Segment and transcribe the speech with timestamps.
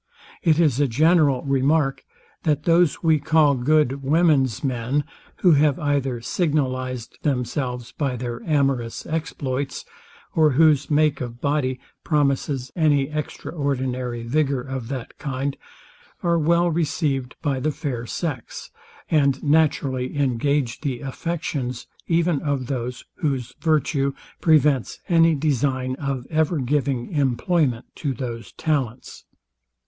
[0.41, 2.03] It is a general remark,
[2.41, 5.03] that those we call good women's men,
[5.43, 9.85] who have either signalized themselves by their amorous exploits,
[10.33, 15.55] or whose make of body promises any extraordinary vigour of that kind,
[16.23, 18.71] are well received by the fair sex,
[19.11, 26.57] and naturally engage the affections even of those, whose virtue prevents any design of ever
[26.57, 29.25] giving employment to those talents.